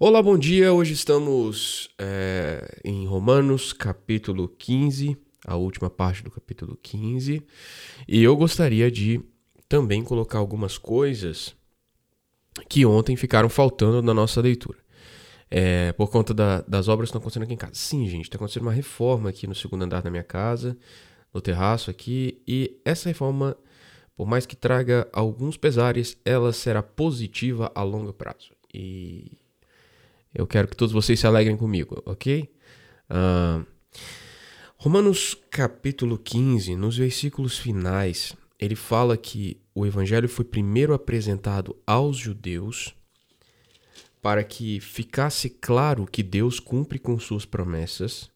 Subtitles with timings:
[0.00, 0.72] Olá, bom dia.
[0.72, 7.42] Hoje estamos é, em Romanos, capítulo 15, a última parte do capítulo 15.
[8.06, 9.20] E eu gostaria de
[9.68, 11.52] também colocar algumas coisas
[12.68, 14.78] que ontem ficaram faltando na nossa leitura.
[15.50, 17.74] É, por conta da, das obras que estão acontecendo aqui em casa.
[17.74, 20.78] Sim, gente, está acontecendo uma reforma aqui no segundo andar da minha casa,
[21.34, 23.56] no terraço aqui, e essa reforma,
[24.14, 28.52] por mais que traga alguns pesares, ela será positiva a longo prazo.
[28.72, 29.38] E
[30.34, 32.50] eu quero que todos vocês se alegrem comigo, ok?
[33.10, 33.66] Uh,
[34.76, 42.16] Romanos capítulo 15, nos versículos finais, ele fala que o evangelho foi primeiro apresentado aos
[42.16, 42.94] judeus
[44.20, 48.30] para que ficasse claro que Deus cumpre com suas promessas.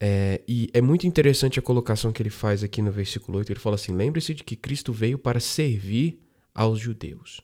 [0.00, 3.52] É, e é muito interessante a colocação que ele faz aqui no versículo 8.
[3.52, 6.20] Ele fala assim: Lembre-se de que Cristo veio para servir
[6.54, 7.40] aos judeus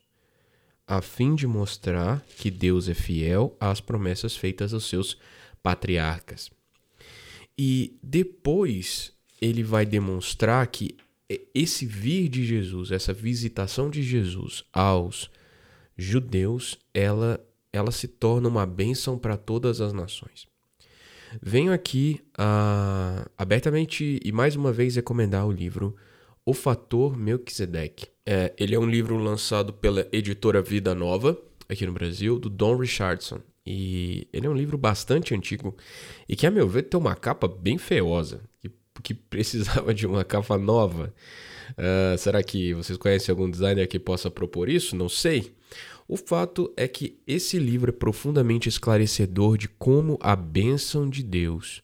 [0.89, 5.19] a fim de mostrar que Deus é fiel às promessas feitas aos seus
[5.63, 6.51] patriarcas.
[7.59, 10.97] E depois ele vai demonstrar que
[11.55, 15.31] esse vir de Jesus, essa visitação de Jesus aos
[15.95, 17.39] judeus, ela,
[17.71, 20.47] ela se torna uma bênção para todas as nações.
[21.43, 25.95] Venho aqui uh, abertamente e mais uma vez recomendar o livro
[26.47, 31.35] O Fator Melquisedeque é, ele é um livro lançado pela editora Vida Nova,
[31.67, 33.41] aqui no Brasil, do Don Richardson.
[33.65, 35.75] E ele é um livro bastante antigo
[36.29, 38.71] e que, a meu ver, tem uma capa bem feiosa, que,
[39.03, 41.15] que precisava de uma capa nova.
[41.71, 44.95] Uh, será que vocês conhecem algum designer que possa propor isso?
[44.95, 45.55] Não sei.
[46.07, 51.83] O fato é que esse livro é profundamente esclarecedor de como a bênção de Deus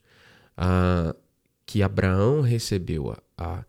[0.58, 1.16] uh,
[1.64, 3.64] que Abraão recebeu, a, a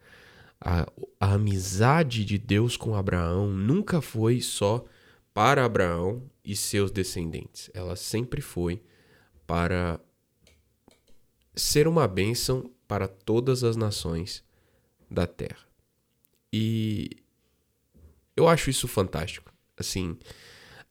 [0.60, 0.88] a,
[1.20, 4.86] a amizade de Deus com Abraão nunca foi só
[5.34, 7.70] para Abraão e seus descendentes.
[7.74, 8.82] Ela sempre foi
[9.46, 10.00] para
[11.56, 14.44] ser uma bênção para todas as nações
[15.10, 15.66] da terra.
[16.52, 17.10] E
[18.36, 19.54] eu acho isso fantástico.
[19.78, 20.18] Assim,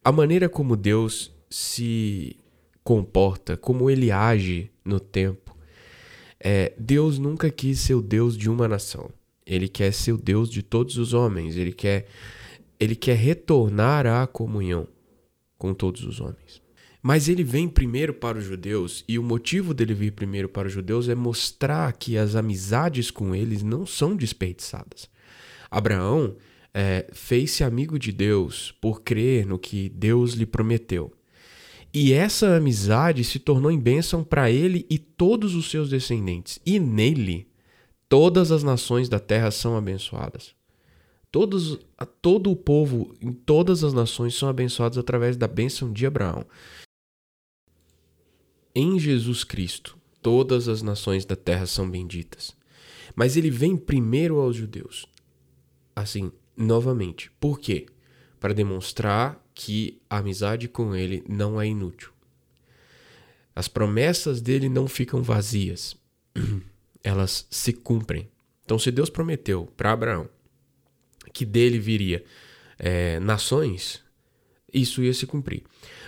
[0.04, 2.36] a maneira como Deus se
[2.82, 5.56] comporta, como ele age no tempo.
[6.38, 9.10] É, Deus nunca quis ser o Deus de uma nação.
[9.46, 11.56] Ele quer ser o Deus de todos os homens.
[11.56, 12.06] Ele quer,
[12.78, 14.88] ele quer retornar à comunhão
[15.58, 16.62] com todos os homens.
[17.02, 20.72] Mas ele vem primeiro para os judeus, e o motivo dele vir primeiro para os
[20.72, 25.10] judeus é mostrar que as amizades com eles não são desperdiçadas.
[25.70, 26.34] Abraão
[26.72, 31.12] é, fez-se amigo de Deus por crer no que Deus lhe prometeu.
[31.92, 36.58] E essa amizade se tornou em bênção para ele e todos os seus descendentes.
[36.64, 37.46] E nele
[38.14, 40.54] Todas as nações da terra são abençoadas.
[41.32, 41.80] Todos,
[42.22, 46.46] todo o povo em todas as nações são abençoados através da bênção de Abraão.
[48.72, 52.56] Em Jesus Cristo, todas as nações da terra são benditas.
[53.16, 55.06] Mas ele vem primeiro aos judeus.
[55.96, 57.32] Assim, novamente.
[57.40, 57.86] Por quê?
[58.38, 62.12] Para demonstrar que a amizade com ele não é inútil.
[63.56, 65.96] As promessas dele não ficam vazias.
[67.04, 68.28] elas se cumprem.
[68.64, 70.28] Então, se Deus prometeu para Abraão
[71.32, 72.24] que dele viria
[72.78, 74.02] é, nações,
[74.72, 75.62] isso ia se cumprir.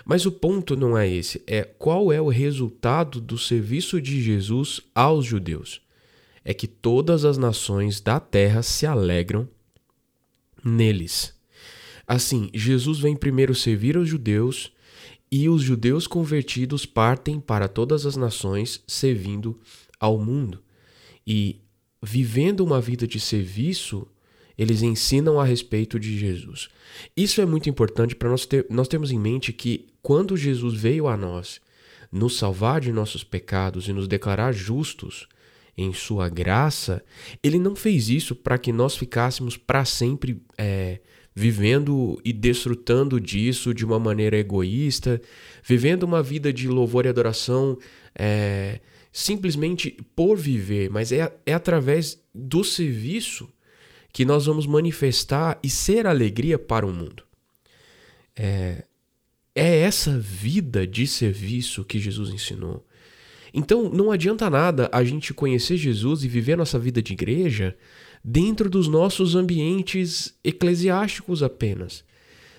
[0.05, 4.81] Mas o ponto não é esse, é qual é o resultado do serviço de Jesus
[4.95, 5.83] aos judeus.
[6.45, 9.49] É que todas as nações da terra se alegram
[10.65, 11.35] neles.
[12.07, 14.73] Assim, Jesus vem primeiro servir aos judeus
[15.31, 19.59] e os judeus convertidos partem para todas as nações servindo
[19.99, 20.63] ao mundo.
[21.27, 21.61] E
[22.03, 24.07] vivendo uma vida de serviço,
[24.57, 26.69] eles ensinam a respeito de Jesus.
[27.17, 31.09] Isso é muito importante para nós ter, nós termos em mente que quando Jesus veio
[31.09, 31.61] a nós
[32.11, 35.27] nos salvar de nossos pecados e nos declarar justos
[35.77, 37.05] em sua graça,
[37.43, 41.01] ele não fez isso para que nós ficássemos para sempre é,
[41.35, 45.21] vivendo e desfrutando disso de uma maneira egoísta,
[45.63, 47.77] vivendo uma vida de louvor e adoração.
[48.19, 48.81] É,
[49.17, 53.49] simplesmente por viver, mas é, é através do serviço
[54.13, 57.23] que nós vamos manifestar e ser alegria para o mundo.
[58.37, 58.85] É,
[59.55, 62.87] é essa vida de serviço que Jesus ensinou.
[63.55, 67.75] Então não adianta nada a gente conhecer Jesus e viver nossa vida de igreja
[68.23, 72.05] dentro dos nossos ambientes eclesiásticos apenas.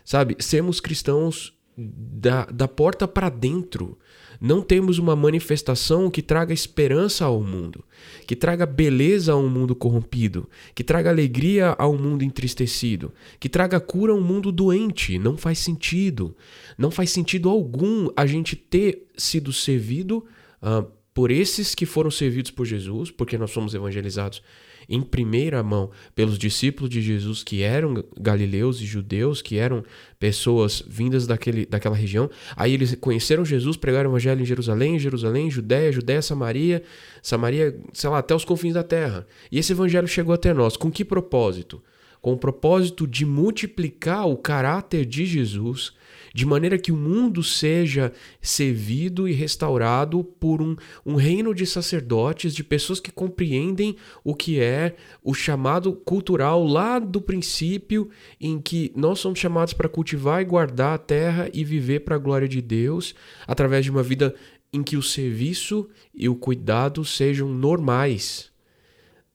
[0.03, 3.95] Sabe, sermos cristãos da, da porta para dentro.
[4.39, 7.83] Não temos uma manifestação que traga esperança ao mundo,
[8.25, 13.49] que traga beleza a um mundo corrompido, que traga alegria a um mundo entristecido, que
[13.49, 15.17] traga cura a um mundo doente.
[15.17, 16.35] Não faz sentido.
[16.77, 20.25] Não faz sentido algum a gente ter sido servido
[20.61, 24.39] uh, por esses que foram servidos por Jesus, porque nós somos evangelizados
[24.87, 29.83] em primeira mão pelos discípulos de Jesus que eram galileus e judeus, que eram
[30.19, 32.29] pessoas vindas daquele, daquela região.
[32.55, 36.83] Aí eles conheceram Jesus, pregaram o evangelho em Jerusalém, Jerusalém, Judéia, Judéia, Samaria,
[37.23, 39.25] Samaria, sei lá, até os confins da terra.
[39.51, 40.77] E esse evangelho chegou até nós.
[40.77, 41.81] Com que propósito?
[42.21, 45.93] Com o propósito de multiplicar o caráter de Jesus
[46.33, 50.75] de maneira que o mundo seja servido e restaurado por um,
[51.05, 56.99] um reino de sacerdotes, de pessoas que compreendem o que é o chamado cultural lá
[56.99, 58.09] do princípio,
[58.39, 62.19] em que nós somos chamados para cultivar e guardar a terra e viver para a
[62.19, 63.15] glória de Deus,
[63.45, 64.35] através de uma vida
[64.71, 68.51] em que o serviço e o cuidado sejam normais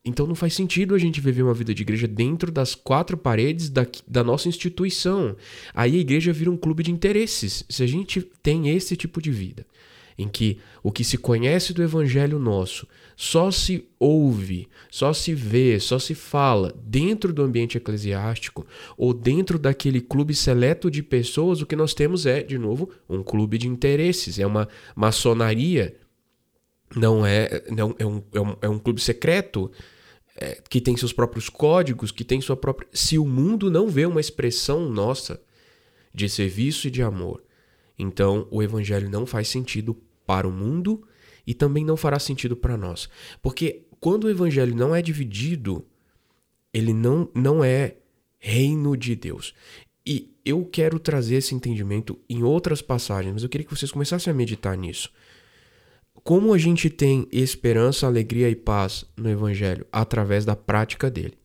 [0.04, 3.68] então não faz sentido a gente viver uma vida de igreja dentro das quatro paredes
[3.68, 5.36] da, da nossa instituição.
[5.72, 7.64] Aí a igreja vira um clube de interesses.
[7.68, 9.64] Se a gente tem esse tipo de vida,
[10.18, 15.78] em que o que se conhece do evangelho nosso só se ouve, só se vê,
[15.78, 18.66] só se fala dentro do ambiente eclesiástico
[18.96, 23.22] ou dentro daquele clube seleto de pessoas, o que nós temos é, de novo, um
[23.22, 25.94] clube de interesses, é uma maçonaria
[26.96, 29.70] não é, não, é, um, é, um, é um clube secreto
[30.42, 32.88] é, que tem seus próprios códigos, que tem sua própria.
[32.92, 35.40] Se o mundo não vê uma expressão nossa
[36.12, 37.42] de serviço e de amor,
[37.96, 39.96] então o evangelho não faz sentido
[40.26, 41.06] para o mundo
[41.46, 43.08] e também não fará sentido para nós.
[43.40, 45.86] Porque quando o evangelho não é dividido,
[46.74, 47.96] ele não, não é
[48.38, 49.54] reino de Deus.
[50.04, 54.32] E eu quero trazer esse entendimento em outras passagens, mas eu queria que vocês começassem
[54.32, 55.12] a meditar nisso.
[56.24, 59.84] Como a gente tem esperança, alegria e paz no Evangelho?
[59.90, 61.36] Através da prática dele.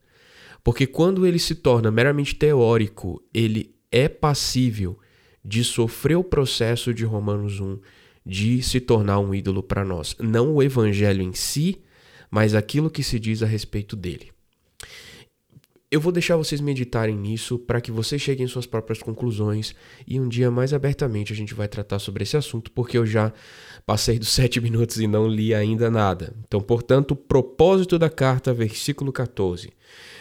[0.63, 4.99] Porque quando ele se torna meramente teórico, ele é passível
[5.43, 7.79] de sofrer o processo de Romanos 1,
[8.25, 10.15] de se tornar um ídolo para nós.
[10.19, 11.81] Não o Evangelho em si,
[12.29, 14.31] mas aquilo que se diz a respeito dele.
[15.89, 19.73] Eu vou deixar vocês meditarem nisso para que vocês cheguem em suas próprias conclusões
[20.05, 23.31] e um dia mais abertamente a gente vai tratar sobre esse assunto, porque eu já
[23.85, 26.35] passei dos sete minutos e não li ainda nada.
[26.45, 29.71] Então, portanto, propósito da carta, versículo 14.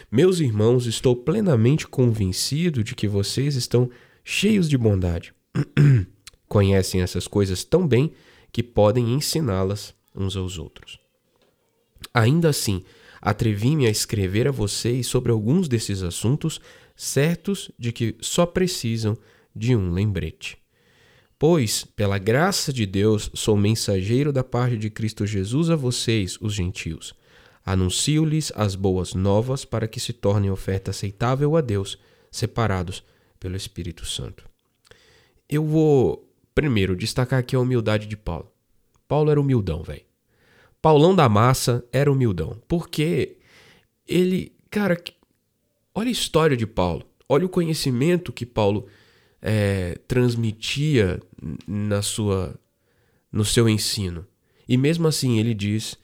[0.09, 3.89] Meus irmãos, estou plenamente convencido de que vocês estão
[4.23, 5.33] cheios de bondade.
[6.47, 8.13] Conhecem essas coisas tão bem
[8.53, 10.97] que podem ensiná-las uns aos outros.
[12.13, 12.85] Ainda assim,
[13.21, 16.59] Atrevi-me a escrever a vocês sobre alguns desses assuntos,
[16.95, 19.17] certos de que só precisam
[19.55, 20.57] de um lembrete.
[21.39, 26.53] Pois, pela graça de Deus, sou mensageiro da parte de Cristo Jesus a vocês, os
[26.53, 27.13] gentios.
[27.63, 31.99] Anuncio-lhes as boas novas para que se tornem oferta aceitável a Deus,
[32.31, 33.03] separados
[33.39, 34.45] pelo Espírito Santo.
[35.47, 38.51] Eu vou primeiro destacar aqui a humildade de Paulo.
[39.07, 40.06] Paulo era humildão, velho.
[40.81, 42.61] Paulão da Massa era humildão.
[42.67, 43.37] Porque
[44.07, 44.97] ele, cara,
[45.93, 47.05] olha a história de Paulo.
[47.27, 48.87] Olha o conhecimento que Paulo
[49.41, 51.19] é, transmitia
[51.67, 52.57] na sua,
[53.31, 54.25] no seu ensino.
[54.67, 55.97] E mesmo assim ele diz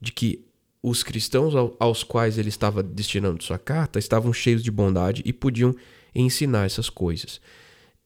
[0.00, 0.44] de que
[0.82, 5.74] os cristãos aos quais ele estava destinando sua carta estavam cheios de bondade e podiam
[6.14, 7.40] ensinar essas coisas.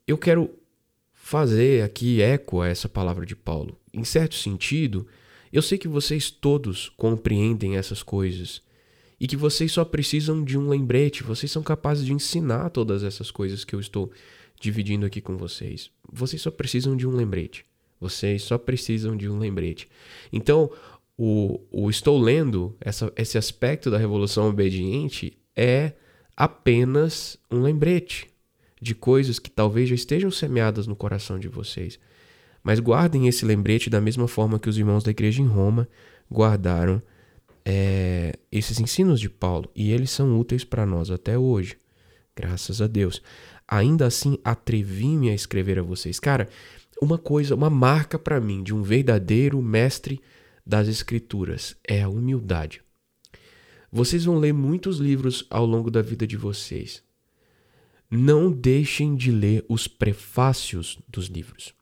[0.07, 0.51] Eu quero
[1.13, 3.79] fazer aqui eco a essa palavra de Paulo.
[3.93, 5.07] Em certo sentido,
[5.53, 8.63] eu sei que vocês todos compreendem essas coisas
[9.19, 13.31] e que vocês só precisam de um lembrete, vocês são capazes de ensinar todas essas
[13.31, 14.11] coisas que eu estou
[14.61, 15.91] dividindo aqui com vocês.
[16.11, 17.65] Vocês só precisam de um lembrete.
[18.01, 19.89] Vocês só precisam de um lembrete.
[20.33, 20.71] Então,
[21.19, 25.93] o, o estou lendo, essa, esse aspecto da revolução obediente é
[26.35, 28.27] apenas um lembrete
[28.81, 31.99] de coisas que talvez já estejam semeadas no coração de vocês.
[32.63, 35.89] Mas guardem esse lembrete da mesma forma que os irmãos da igreja em Roma
[36.31, 37.03] guardaram
[37.65, 39.71] é, esses ensinos de Paulo.
[39.75, 41.77] E eles são úteis para nós até hoje.
[42.37, 43.23] Graças a Deus.
[43.67, 46.21] Ainda assim, atrevi-me a escrever a vocês.
[46.21, 46.49] Cara,
[47.01, 50.21] uma coisa, uma marca para mim de um verdadeiro mestre
[50.67, 52.83] das Escrituras é a humildade.
[53.91, 57.03] Vocês vão ler muitos livros ao longo da vida de vocês.
[58.11, 61.75] Não deixem de ler os prefácios dos livros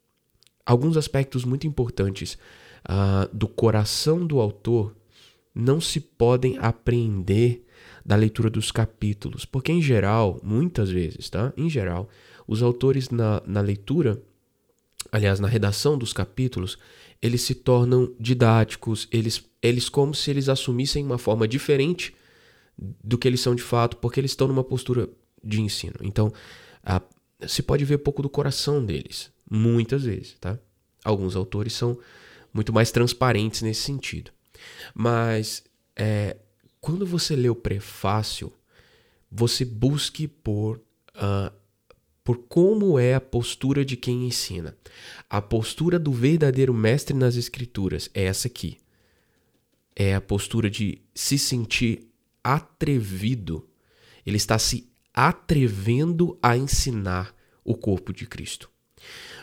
[0.68, 2.37] alguns aspectos muito importantes
[2.84, 4.94] uh, do coração do autor
[5.54, 7.64] não se podem apreender
[8.04, 11.54] da leitura dos capítulos, porque em geral, muitas vezes, tá?
[11.56, 12.08] Em geral,
[12.46, 14.22] os autores na, na leitura,
[15.10, 16.78] aliás, na redação dos capítulos,
[17.20, 22.14] eles se tornam didáticos, eles, eles como se eles assumissem uma forma diferente
[22.78, 25.08] do que eles são de fato, porque eles estão numa postura
[25.42, 25.96] de ensino.
[26.02, 26.30] Então,
[26.84, 27.00] a,
[27.46, 30.59] se pode ver pouco do coração deles, muitas vezes, tá?
[31.05, 31.99] Alguns autores são
[32.52, 34.31] muito mais transparentes nesse sentido.
[34.95, 35.64] Mas
[35.97, 36.37] é,
[36.81, 38.52] quando você lê o prefácio,
[39.31, 40.78] você busque por,
[41.17, 41.52] uh,
[42.25, 44.76] por como é a postura de quem ensina.
[45.28, 48.78] A postura do verdadeiro mestre nas escrituras é essa aqui.
[49.95, 52.09] É a postura de se sentir
[52.43, 53.69] atrevido.
[54.25, 58.71] Ele está se atrevendo a ensinar o corpo de Cristo.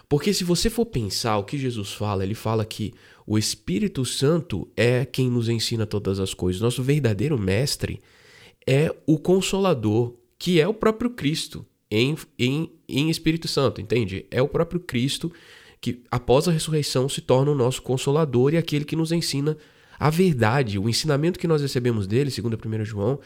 [0.07, 2.93] Porque se você for pensar o que Jesus fala, ele fala que
[3.25, 6.61] o Espírito Santo é quem nos ensina todas as coisas.
[6.61, 8.01] Nosso verdadeiro mestre
[8.67, 14.25] é o Consolador, que é o próprio Cristo em, em, em Espírito Santo, entende?
[14.29, 15.31] É o próprio Cristo
[15.81, 19.57] que, após a ressurreição, se torna o nosso Consolador e aquele que nos ensina
[19.99, 20.77] a verdade.
[20.77, 23.19] O ensinamento que nós recebemos dele, segundo 1 João,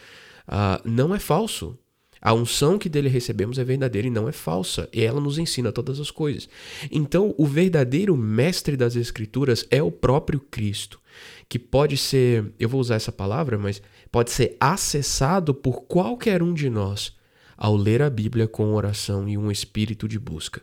[0.48, 1.78] uh, não é falso.
[2.22, 5.72] A unção que dele recebemos é verdadeira e não é falsa, e ela nos ensina
[5.72, 6.50] todas as coisas.
[6.92, 11.00] Então, o verdadeiro mestre das Escrituras é o próprio Cristo,
[11.48, 16.54] que pode ser, eu vou usar essa palavra, mas pode ser acessado por qualquer um
[16.54, 17.18] de nós
[17.58, 20.62] ao ler a Bíblia com oração e um espírito de busca.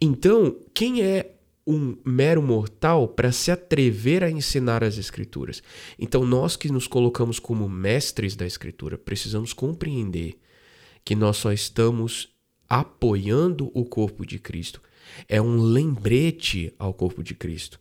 [0.00, 1.32] Então, quem é
[1.68, 5.62] um mero mortal para se atrever a ensinar as Escrituras.
[5.98, 10.38] Então, nós que nos colocamos como mestres da Escritura, precisamos compreender
[11.04, 12.30] que nós só estamos
[12.66, 14.80] apoiando o corpo de Cristo.
[15.28, 17.78] É um lembrete ao corpo de Cristo.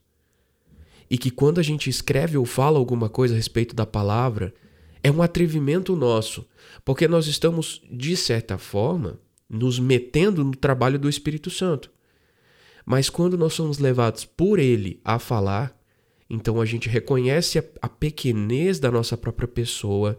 [1.10, 4.54] E que quando a gente escreve ou fala alguma coisa a respeito da palavra,
[5.02, 6.46] é um atrevimento nosso,
[6.84, 9.18] porque nós estamos, de certa forma,
[9.50, 11.90] nos metendo no trabalho do Espírito Santo.
[12.90, 15.78] Mas quando nós somos levados por Ele a falar,
[16.30, 20.18] então a gente reconhece a, a pequenez da nossa própria pessoa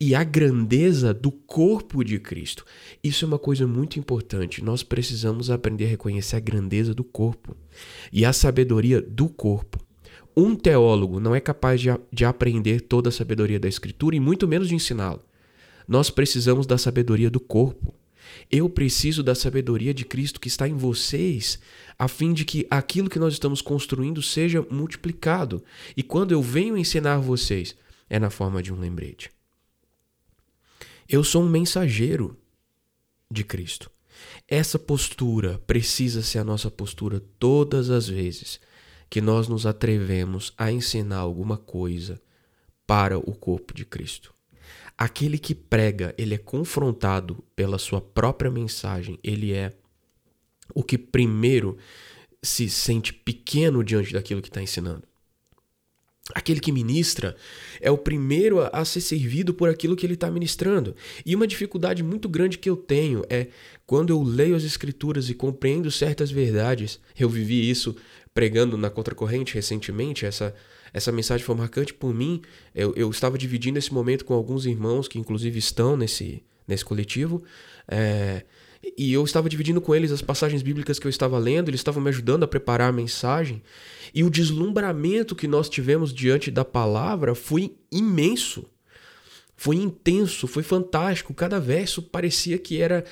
[0.00, 2.64] e a grandeza do corpo de Cristo.
[3.02, 4.62] Isso é uma coisa muito importante.
[4.62, 7.56] Nós precisamos aprender a reconhecer a grandeza do corpo
[8.12, 9.84] e a sabedoria do corpo.
[10.36, 14.46] Um teólogo não é capaz de, de aprender toda a sabedoria da Escritura e muito
[14.46, 15.24] menos de ensiná-la.
[15.88, 17.95] Nós precisamos da sabedoria do corpo.
[18.50, 21.58] Eu preciso da sabedoria de Cristo que está em vocês,
[21.98, 25.62] a fim de que aquilo que nós estamos construindo seja multiplicado.
[25.96, 27.74] E quando eu venho ensinar vocês,
[28.08, 29.30] é na forma de um lembrete.
[31.08, 32.36] Eu sou um mensageiro
[33.30, 33.90] de Cristo.
[34.48, 38.60] Essa postura precisa ser a nossa postura todas as vezes
[39.08, 42.20] que nós nos atrevemos a ensinar alguma coisa
[42.86, 44.35] para o corpo de Cristo.
[44.96, 49.72] Aquele que prega, ele é confrontado pela sua própria mensagem, ele é
[50.74, 51.76] o que primeiro
[52.42, 55.02] se sente pequeno diante daquilo que está ensinando.
[56.34, 57.36] Aquele que ministra
[57.80, 60.96] é o primeiro a, ser servido por aquilo que ele está ministrando.
[61.24, 63.48] E uma dificuldade muito grande que eu tenho é
[63.86, 66.98] quando eu leio as Escrituras e compreendo certas verdades.
[67.16, 67.94] Eu vivi isso
[68.34, 70.52] pregando na Contracorrente recentemente, essa,
[70.96, 72.40] essa mensagem foi marcante por mim.
[72.74, 77.44] Eu, eu estava dividindo esse momento com alguns irmãos que, inclusive, estão nesse, nesse coletivo.
[77.86, 78.44] É,
[78.96, 82.02] e eu estava dividindo com eles as passagens bíblicas que eu estava lendo, eles estavam
[82.02, 83.62] me ajudando a preparar a mensagem.
[84.14, 88.64] E o deslumbramento que nós tivemos diante da palavra foi imenso.
[89.54, 91.34] Foi intenso, foi fantástico.
[91.34, 93.04] Cada verso parecia que era,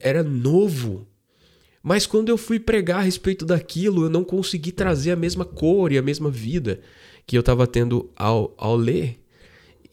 [0.00, 1.06] era novo.
[1.84, 5.92] Mas quando eu fui pregar a respeito daquilo, eu não consegui trazer a mesma cor
[5.92, 6.80] e a mesma vida
[7.28, 9.20] que eu estava tendo ao, ao ler.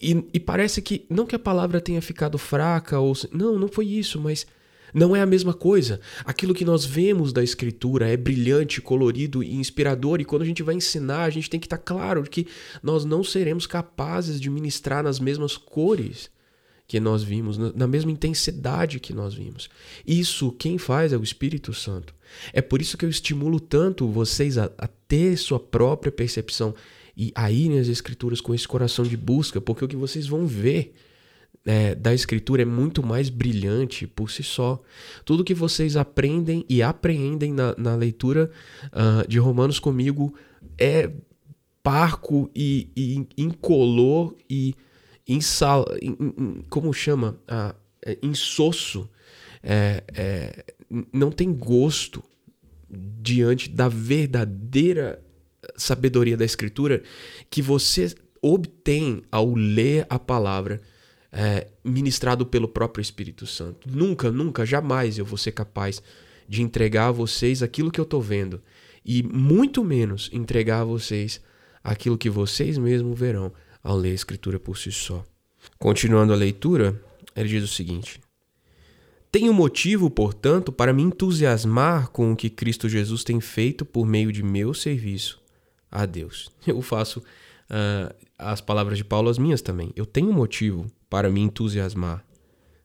[0.02, 3.14] E, e, parece que, não que a palavra tenha ficado fraca, ou.
[3.30, 4.48] Não, não foi isso, mas
[4.94, 6.00] não é a mesma coisa.
[6.24, 10.64] Aquilo que nós vemos da escritura é brilhante, colorido e inspirador, e quando a gente
[10.64, 12.48] vai ensinar, a gente tem que estar tá claro que
[12.82, 16.30] nós não seremos capazes de ministrar nas mesmas cores
[16.88, 19.70] que nós vimos, na mesma intensidade que nós vimos.
[20.08, 22.16] Isso quem faz é o Espírito Santo.
[22.54, 26.74] É por isso que eu estimulo tanto vocês a, a ter sua própria percepção
[27.16, 30.46] e a irem às Escrituras com esse coração de busca, porque o que vocês vão
[30.46, 30.94] ver
[31.66, 34.82] é, da Escritura é muito mais brilhante por si só.
[35.24, 38.52] Tudo que vocês aprendem e apreendem na, na leitura
[38.88, 40.36] uh, de Romanos comigo
[40.78, 41.12] é
[41.82, 44.76] parco e, e incolor e
[45.28, 47.40] insal, in, in, como chama?
[47.48, 49.10] Ah, é, insosso.
[49.64, 50.66] É, é,
[51.12, 52.24] não tem gosto
[52.90, 55.25] diante da verdadeira
[55.76, 57.04] sabedoria da Escritura
[57.50, 60.80] que você obtém ao ler a palavra
[61.32, 63.90] é, ministrado pelo próprio Espírito Santo.
[63.90, 66.02] Nunca, nunca, jamais eu vou ser capaz
[66.48, 68.62] de entregar a vocês aquilo que eu estou vendo
[69.04, 71.42] e muito menos entregar a vocês
[71.84, 73.52] aquilo que vocês mesmos verão
[73.84, 75.26] ao ler a Escritura por si só.
[75.80, 77.02] Continuando a leitura,
[77.36, 78.22] ele diz o seguinte:
[79.32, 84.32] Tenho motivo, portanto, para me entusiasmar com o que Cristo Jesus tem feito por meio
[84.32, 85.44] de meu serviço
[85.96, 86.52] a Deus.
[86.68, 89.92] Eu faço uh, as palavras de Paulo as minhas também.
[89.96, 92.24] Eu tenho motivo para me entusiasmar.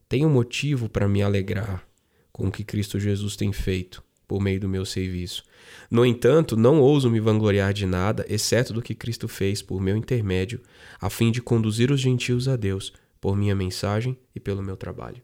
[0.09, 1.87] Tenho motivo para me alegrar
[2.33, 5.43] com o que Cristo Jesus tem feito por meio do meu serviço.
[5.90, 9.97] No entanto, não ouso me vangloriar de nada, exceto do que Cristo fez por meu
[9.97, 10.61] intermédio,
[11.00, 15.21] a fim de conduzir os gentios a Deus, por minha mensagem e pelo meu trabalho.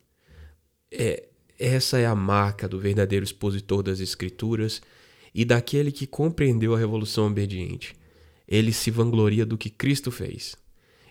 [0.91, 4.83] É, essa é a marca do verdadeiro expositor das Escrituras
[5.37, 7.95] e daquele que compreendeu a revolução obediente.
[8.49, 10.57] Ele se vangloria do que Cristo fez.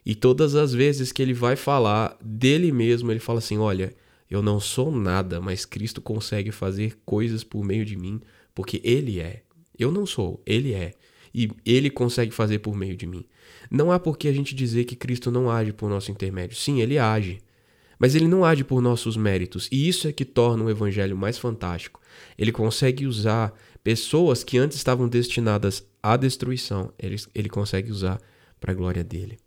[0.04, 3.96] E todas as vezes que ele vai falar dele mesmo, ele fala assim: Olha,
[4.28, 8.20] eu não sou nada, mas Cristo consegue fazer coisas por meio de mim,
[8.56, 9.44] porque Ele é.
[9.78, 10.94] Eu não sou, Ele é.
[11.34, 13.26] E Ele consegue fazer por meio de mim.
[13.70, 16.58] Não há por que a gente dizer que Cristo não age por nosso intermédio.
[16.58, 17.40] Sim, Ele age.
[18.00, 19.68] Mas Ele não age por nossos méritos.
[19.72, 22.02] E isso é que torna o Evangelho mais fantástico.
[22.38, 26.94] Ele consegue usar pessoas que antes estavam destinadas à destruição.
[27.00, 28.20] Ele, ele consegue usar
[28.60, 29.38] para a glória dele.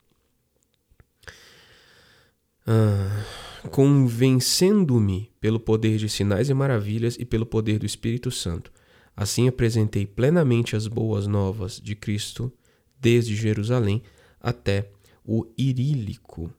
[2.67, 3.25] Ah
[3.69, 8.73] convencendo-me pelo poder de sinais e maravilhas e pelo poder do Espírito Santo.
[9.17, 12.53] Assim apresentei plenamente as boas novas de Cristo
[13.01, 14.03] desde Jerusalém
[14.41, 14.91] até
[15.25, 16.51] o Irílico.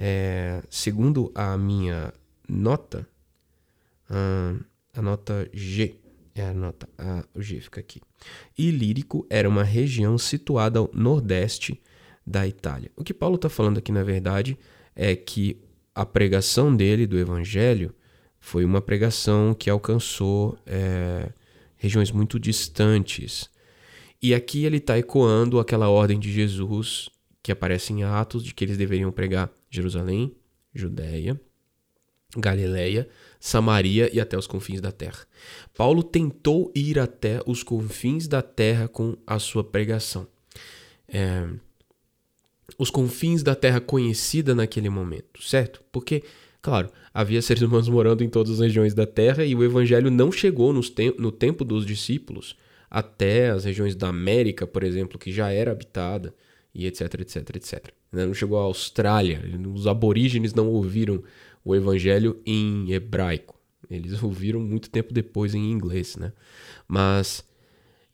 [0.00, 2.14] É, segundo a minha
[2.48, 3.04] nota,
[4.94, 5.96] a nota G,
[6.34, 8.00] é a nota, a, o G fica aqui.
[8.56, 11.80] Ilírico era uma região situada ao nordeste
[12.24, 12.92] da Itália.
[12.96, 14.56] O que Paulo está falando aqui, na verdade,
[14.94, 15.60] é que
[15.94, 17.92] a pregação dele, do Evangelho,
[18.38, 21.32] foi uma pregação que alcançou é,
[21.76, 23.50] regiões muito distantes.
[24.22, 27.08] E aqui ele está ecoando aquela ordem de Jesus
[27.42, 30.34] que aparece em Atos de que eles deveriam pregar Jerusalém,
[30.74, 31.40] Judéia,
[32.36, 33.08] Galileia,
[33.40, 35.26] Samaria e até os confins da terra.
[35.76, 40.26] Paulo tentou ir até os confins da terra com a sua pregação.
[41.08, 41.48] É,
[42.76, 45.82] os confins da terra conhecida naquele momento, certo?
[45.90, 46.22] Porque,
[46.60, 50.30] claro, havia seres humanos morando em todas as regiões da terra e o evangelho não
[50.30, 52.56] chegou te no tempo dos discípulos
[52.90, 56.34] até as regiões da América, por exemplo, que já era habitada
[56.78, 57.88] e etc, etc, etc.
[58.12, 59.42] Não chegou à Austrália,
[59.74, 61.24] os aborígenes não ouviram
[61.64, 63.58] o evangelho em hebraico.
[63.90, 66.32] Eles ouviram muito tempo depois em inglês, né?
[66.86, 67.44] Mas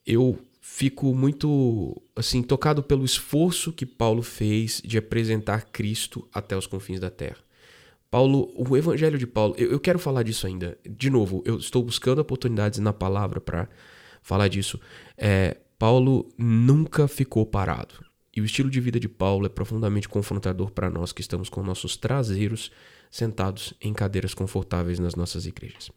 [0.07, 6.66] eu fico muito assim tocado pelo esforço que Paulo fez de apresentar Cristo até os
[6.66, 7.44] confins da terra.
[8.11, 10.79] Paulo, o evangelho de Paulo, eu, eu quero falar disso ainda.
[10.88, 13.68] De novo, eu estou buscando oportunidades na palavra para
[14.22, 14.81] falar disso.
[15.18, 18.13] É, Paulo nunca ficou parado.
[18.37, 21.62] E o estilo de vida de Paulo é profundamente confrontador para nós que estamos com
[21.62, 22.70] nossos traseiros
[23.11, 25.90] sentados em cadeiras confortáveis nas nossas igrejas.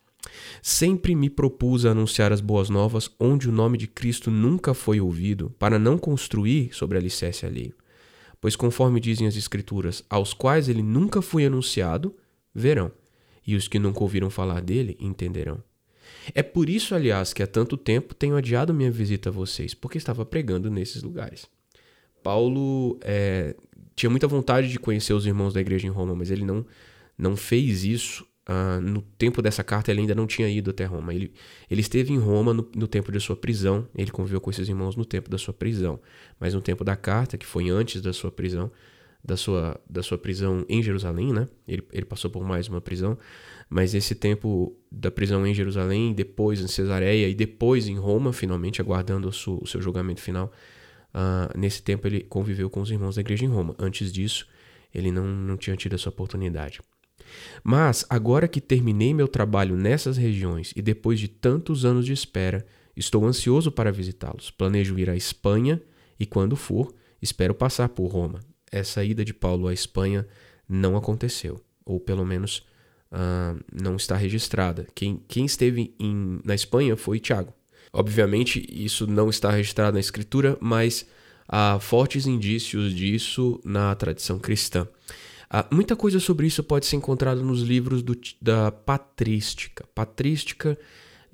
[0.62, 5.00] Sempre me propus a anunciar as boas novas onde o nome de Cristo nunca foi
[5.00, 7.74] ouvido, para não construir sobre alicerce alheio.
[8.40, 12.16] Pois, conforme dizem as Escrituras, aos quais ele nunca foi anunciado,
[12.54, 12.92] verão,
[13.46, 15.64] e os que nunca ouviram falar dele entenderão.
[16.36, 19.98] É por isso, aliás, que há tanto tempo tenho adiado minha visita a vocês, porque
[19.98, 21.48] estava pregando nesses lugares.
[22.24, 23.56] Paulo é,
[23.96, 26.66] tinha muita vontade de conhecer os irmãos da igreja em Roma, mas ele não,
[27.18, 31.14] não fez isso Uh, no tempo dessa carta, ele ainda não tinha ido até Roma.
[31.14, 31.34] Ele,
[31.70, 34.96] ele esteve em Roma no, no, tempo de sua prisão, ele conviveu com esses irmãos
[34.96, 36.00] no tempo da sua prisão.
[36.40, 38.72] Mas no tempo da carta, que foi antes da sua prisão,
[39.22, 41.50] da sua, da sua prisão em Jerusalém, né?
[41.68, 43.18] Ele, ele passou por mais uma prisão.
[43.70, 48.80] Mas esse tempo da prisão em Jerusalém, depois em Cesareia e depois em Roma, finalmente
[48.80, 50.54] aguardando o seu, o seu julgamento final,
[51.14, 53.76] uh, nesse tempo ele conviveu com os irmãos da igreja em Roma.
[53.80, 54.48] Antes disso,
[54.94, 56.80] ele não, não tinha tido essa oportunidade.
[57.64, 62.66] Mas, agora que terminei meu trabalho nessas regiões e depois de tantos anos de espera,
[62.96, 64.52] estou ansioso para visitá-los.
[64.52, 65.82] Planejo ir à Espanha
[66.20, 68.40] e, quando for, espero passar por Roma.
[68.72, 70.28] Essa ida de Paulo à Espanha
[70.68, 72.66] não aconteceu, ou pelo menos
[73.12, 74.88] uh, não está registrada.
[74.94, 77.54] Quem, quem esteve em, na Espanha foi Tiago.
[77.98, 81.04] Obviamente, isso não está registrado na Escritura, mas
[81.48, 84.88] há fortes indícios disso na tradição cristã.
[85.50, 89.84] Ah, muita coisa sobre isso pode ser encontrada nos livros do, da patrística.
[89.96, 90.78] Patrística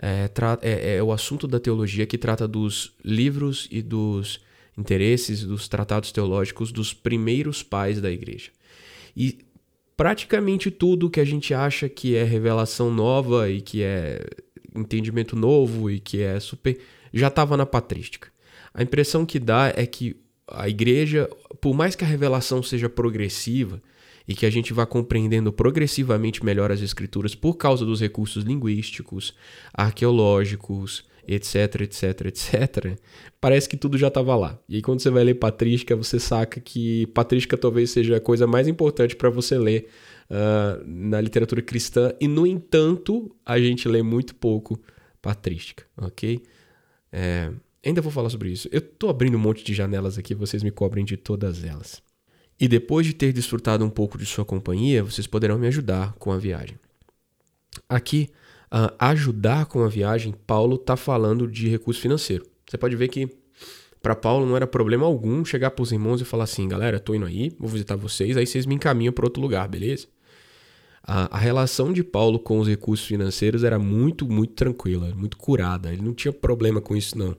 [0.01, 0.29] é,
[0.61, 4.39] é, é, o assunto da teologia que trata dos livros e dos
[4.77, 8.51] interesses, dos tratados teológicos dos primeiros pais da igreja.
[9.17, 9.39] E
[9.97, 14.25] praticamente tudo que a gente acha que é revelação nova e que é
[14.75, 16.77] entendimento novo e que é super.
[17.13, 18.29] já estava na patrística.
[18.73, 20.15] A impressão que dá é que
[20.47, 21.29] a igreja,
[21.61, 23.81] por mais que a revelação seja progressiva
[24.27, 29.33] e que a gente vá compreendendo progressivamente melhor as escrituras por causa dos recursos linguísticos,
[29.73, 32.97] arqueológicos, etc, etc, etc,
[33.39, 34.59] parece que tudo já estava lá.
[34.67, 38.47] E aí, quando você vai ler patrística, você saca que patrística talvez seja a coisa
[38.47, 39.89] mais importante para você ler
[40.33, 44.79] uh, na literatura cristã, e no entanto, a gente lê muito pouco
[45.21, 46.41] patrística, ok?
[47.11, 47.51] É,
[47.85, 48.67] ainda vou falar sobre isso.
[48.71, 52.01] Eu estou abrindo um monte de janelas aqui, vocês me cobrem de todas elas.
[52.59, 56.31] E depois de ter desfrutado um pouco de sua companhia, vocês poderão me ajudar com
[56.31, 56.77] a viagem.
[57.87, 58.29] Aqui
[58.73, 62.45] uh, ajudar com a viagem, Paulo está falando de recurso financeiro.
[62.67, 63.29] Você pode ver que
[64.01, 67.15] para Paulo não era problema algum chegar para os irmãos e falar assim, galera, tô
[67.15, 70.07] indo aí, vou visitar vocês, aí vocês me encaminham para outro lugar, beleza?
[71.05, 75.91] A, a, relação de Paulo com os recursos financeiros era muito, muito tranquila, muito curada.
[75.91, 77.35] Ele não tinha problema com isso, não.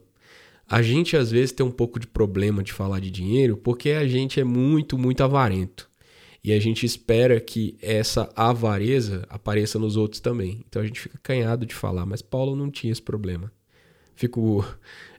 [0.69, 4.07] A gente às vezes tem um pouco de problema de falar de dinheiro porque a
[4.07, 5.89] gente é muito, muito avarento.
[6.43, 10.63] E a gente espera que essa avareza apareça nos outros também.
[10.67, 13.51] Então a gente fica canhado de falar, mas Paulo não tinha esse problema.
[14.15, 14.63] Fico,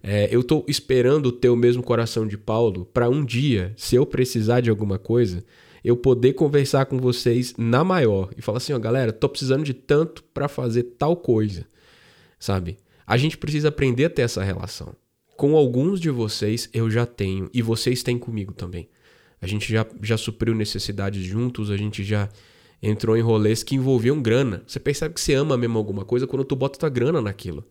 [0.03, 4.07] é, eu estou esperando ter o mesmo coração de Paulo para um dia, se eu
[4.07, 5.45] precisar de alguma coisa,
[5.87, 9.73] eu poder conversar com vocês na maior e falar assim, ó, galera, tô precisando de
[9.73, 11.65] tanto para fazer tal coisa,
[12.41, 12.77] sabe?
[13.07, 14.97] A gente precisa aprender a ter essa relação.
[15.37, 18.89] Com alguns de vocês eu já tenho e vocês têm comigo também.
[19.41, 22.29] A gente já, já supriu necessidades juntos, a gente já
[22.83, 24.65] entrou em rolês que envolviam grana.
[24.67, 27.65] Você percebe que você ama mesmo alguma coisa quando tu bota tua grana naquilo.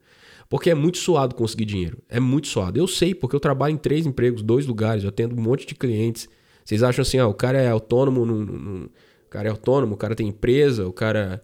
[0.49, 1.97] Porque é muito suado conseguir dinheiro.
[2.07, 2.79] É muito suado.
[2.79, 5.75] Eu sei, porque eu trabalho em três empregos, dois lugares, eu atendo um monte de
[5.75, 6.29] clientes.
[6.65, 10.15] Vocês acham assim, o cara é autônomo, não, não, o cara é autônomo, o cara
[10.15, 11.43] tem empresa, o cara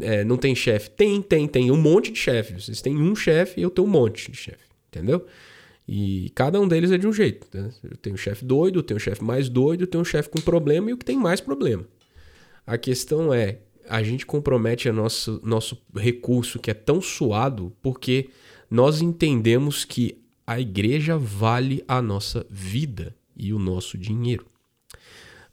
[0.00, 0.90] é, não tem chefe.
[0.90, 2.54] Tem, tem, tem um monte de chefe.
[2.54, 4.64] Vocês têm um chefe e eu tenho um monte de chefe.
[4.88, 5.26] Entendeu?
[5.88, 7.48] E cada um deles é de um jeito.
[7.52, 7.68] Né?
[7.82, 10.28] Eu tenho um chefe doido, eu tenho um chefe mais doido, eu tenho um chefe
[10.28, 11.84] com problema e o que tem mais problema.
[12.64, 18.30] A questão é, a gente compromete a nosso, nosso recurso que é tão suado porque
[18.70, 24.46] nós entendemos que a igreja vale a nossa vida e o nosso dinheiro.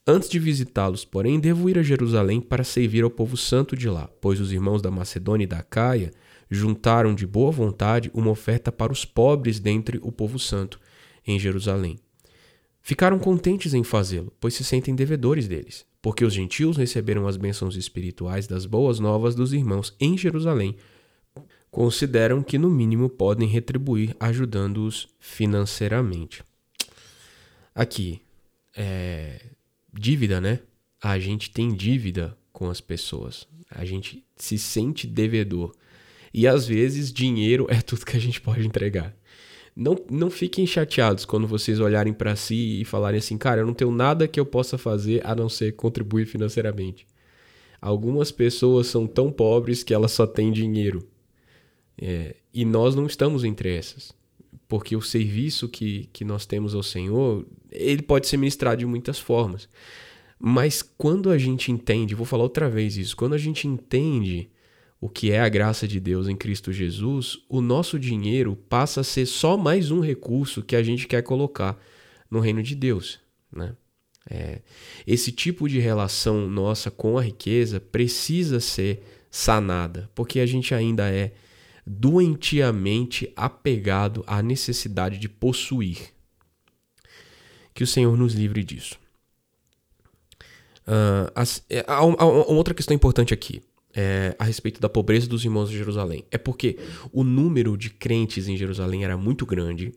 [0.10, 4.10] Antes de visitá-los, porém, devo ir a Jerusalém para servir ao povo santo de lá,
[4.22, 6.14] pois os irmãos da Macedônia e da Caia
[6.50, 10.80] juntaram de boa vontade uma oferta para os pobres dentre o povo santo
[11.26, 12.00] em Jerusalém.
[12.82, 17.76] Ficaram contentes em fazê-lo, pois se sentem devedores deles, porque os gentios receberam as bênçãos
[17.76, 20.78] espirituais das boas novas dos irmãos em Jerusalém.
[21.70, 26.46] Consideram que, no mínimo, podem retribuir ajudando-os financeiramente.
[27.76, 28.22] Aqui,
[28.74, 29.57] é,
[29.98, 30.60] dívida, né?
[31.02, 33.48] A gente tem dívida com as pessoas.
[33.70, 35.74] A gente se sente devedor.
[36.34, 39.16] E às vezes dinheiro é tudo que a gente pode entregar.
[39.76, 43.76] Não, não fiquem chateados quando vocês olharem para si e falarem assim, cara, eu não
[43.76, 47.06] tenho nada que eu possa fazer a não ser contribuir financeiramente.
[47.80, 51.08] Algumas pessoas são tão pobres que elas só têm dinheiro.
[51.96, 54.12] É, e nós não estamos entre essas.
[54.68, 57.46] Porque o serviço que, que nós temos ao Senhor,
[57.78, 59.70] ele pode ser ministrado de muitas formas.
[60.40, 64.50] Mas quando a gente entende, vou falar outra vez isso, quando a gente entende
[65.00, 69.04] o que é a graça de Deus em Cristo Jesus, o nosso dinheiro passa a
[69.04, 71.80] ser só mais um recurso que a gente quer colocar
[72.30, 73.20] no reino de Deus.
[73.52, 73.76] Né?
[74.30, 74.62] É,
[75.06, 81.10] esse tipo de relação nossa com a riqueza precisa ser sanada, porque a gente ainda
[81.10, 81.34] é
[81.86, 86.17] doentiamente apegado à necessidade de possuir.
[87.78, 88.96] Que o Senhor nos livre disso.
[90.88, 93.62] Uh, as, é, há, há, há outra questão importante aqui
[93.94, 96.26] é, a respeito da pobreza dos irmãos de Jerusalém.
[96.32, 96.80] É porque
[97.14, 99.94] o número de crentes em Jerusalém era muito grande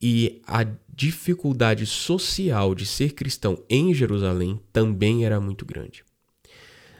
[0.00, 6.04] e a dificuldade social de ser cristão em Jerusalém também era muito grande.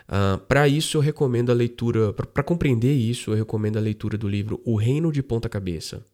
[0.08, 2.12] Uh, para isso, eu recomendo a leitura.
[2.12, 6.04] Para compreender isso, eu recomendo a leitura do livro O Reino de Ponta Cabeça,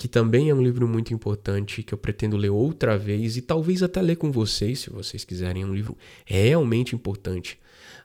[0.00, 3.82] que também é um livro muito importante que eu pretendo ler outra vez e talvez
[3.82, 5.62] até ler com vocês, se vocês quiserem.
[5.62, 7.58] É um livro realmente importante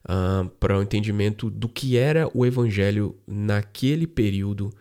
[0.04, 4.74] uh, para o entendimento do que era o evangelho naquele período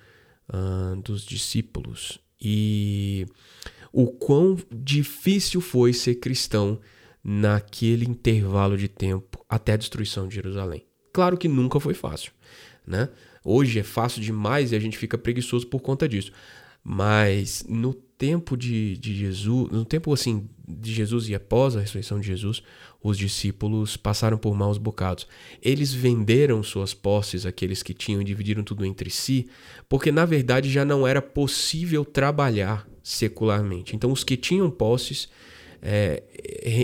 [0.52, 3.28] uh, dos discípulos e
[3.92, 6.80] o quão difícil foi ser cristão
[7.22, 10.84] naquele intervalo de tempo até a destruição de Jerusalém.
[11.12, 12.32] Claro que nunca foi fácil,
[12.84, 13.08] né?
[13.44, 16.32] Hoje é fácil demais e a gente fica preguiçoso por conta disso.
[16.84, 22.20] Mas no tempo de, de Jesus, no tempo assim de Jesus e após a ressurreição
[22.20, 22.62] de Jesus,
[23.02, 25.26] os discípulos passaram por maus bocados.
[25.62, 29.46] Eles venderam suas posses, aqueles que tinham, e dividiram tudo entre si,
[29.88, 33.94] porque na verdade já não era possível trabalhar secularmente.
[33.94, 35.28] Então, os que tinham posses
[35.82, 36.22] é,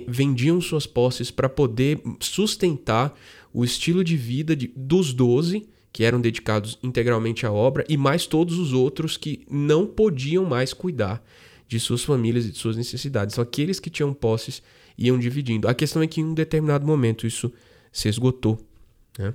[0.07, 3.19] vendiam suas posses para poder sustentar
[3.53, 8.26] o estilo de vida de, dos doze que eram dedicados integralmente à obra e mais
[8.26, 11.22] todos os outros que não podiam mais cuidar
[11.66, 13.35] de suas famílias e de suas necessidades.
[13.35, 14.62] São aqueles que tinham posses
[14.96, 15.68] iam dividindo.
[15.68, 17.53] A questão é que em um determinado momento isso
[17.92, 18.59] se esgotou.
[19.18, 19.35] Né?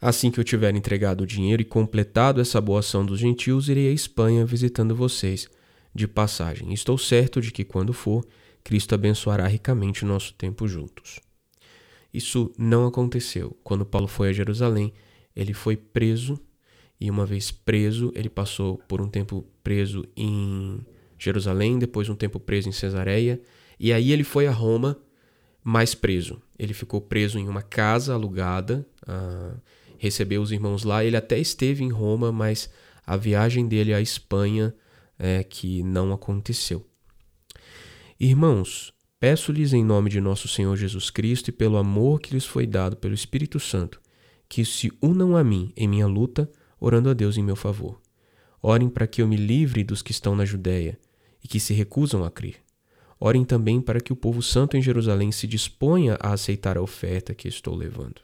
[0.00, 3.88] Assim que eu tiver entregado o dinheiro e completado essa boa ação dos gentios, irei
[3.88, 5.48] à Espanha visitando vocês
[5.94, 6.72] de passagem.
[6.72, 8.24] Estou certo de que quando for,
[8.62, 11.20] Cristo abençoará ricamente o nosso tempo juntos.
[12.12, 13.56] Isso não aconteceu.
[13.64, 14.92] Quando Paulo foi a Jerusalém,
[15.38, 16.38] ele foi preso
[17.00, 20.84] e uma vez preso, ele passou por um tempo preso em
[21.16, 23.40] Jerusalém, depois um tempo preso em Cesareia,
[23.78, 24.98] e aí ele foi a Roma,
[25.62, 26.42] mais preso.
[26.58, 29.60] Ele ficou preso em uma casa alugada, uh,
[29.96, 31.04] recebeu os irmãos lá.
[31.04, 32.68] Ele até esteve em Roma, mas
[33.06, 34.74] a viagem dele à Espanha
[35.16, 36.84] é que não aconteceu.
[38.18, 42.66] Irmãos, peço-lhes em nome de nosso Senhor Jesus Cristo e pelo amor que lhes foi
[42.66, 44.00] dado pelo Espírito Santo,
[44.48, 48.00] que se unam a mim em minha luta, orando a Deus em meu favor.
[48.62, 50.98] Orem para que eu me livre dos que estão na Judéia
[51.42, 52.56] e que se recusam a crer.
[53.20, 57.34] Orem também para que o povo santo em Jerusalém se disponha a aceitar a oferta
[57.34, 58.20] que estou levando.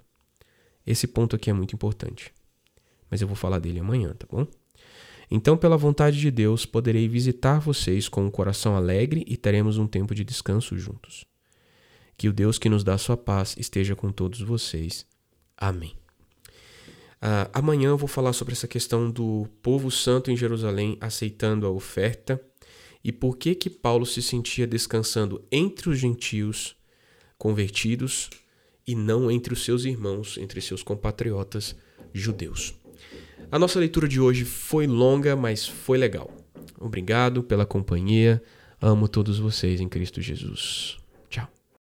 [0.86, 2.32] Esse ponto aqui é muito importante,
[3.10, 4.46] mas eu vou falar dele amanhã, tá bom?
[5.30, 9.86] Então, pela vontade de Deus, poderei visitar vocês com um coração alegre e teremos um
[9.86, 11.24] tempo de descanso juntos.
[12.16, 15.06] Que o Deus que nos dá sua paz esteja com todos vocês.
[15.56, 16.03] Amém.
[17.24, 21.70] Uh, amanhã eu vou falar sobre essa questão do povo santo em Jerusalém aceitando a
[21.70, 22.38] oferta
[23.02, 26.76] e por que que Paulo se sentia descansando entre os gentios
[27.38, 28.28] convertidos
[28.86, 31.74] e não entre os seus irmãos, entre seus compatriotas
[32.12, 32.74] judeus.
[33.50, 36.30] A nossa leitura de hoje foi longa, mas foi legal.
[36.78, 38.42] Obrigado pela companhia.
[38.78, 40.98] Amo todos vocês em Cristo Jesus.